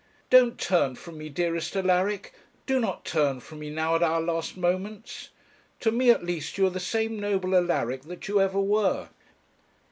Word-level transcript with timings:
'Don't 0.31 0.57
turn 0.57 0.95
from 0.95 1.19
me, 1.19 1.29
dearest 1.29 1.75
Alaric; 1.75 2.33
do 2.65 2.79
not 2.79 3.05
turn 3.05 3.39
from 3.39 3.59
me 3.59 3.69
now 3.69 3.93
at 3.95 4.01
our 4.01 4.19
last 4.19 4.57
moments. 4.57 5.29
To 5.81 5.91
me 5.91 6.09
at 6.09 6.23
least 6.25 6.57
you 6.57 6.65
are 6.65 6.71
the 6.71 6.79
same 6.79 7.19
noble 7.19 7.55
Alaric 7.55 8.01
that 8.05 8.27
you 8.27 8.41
ever 8.41 8.59
were.' 8.59 9.09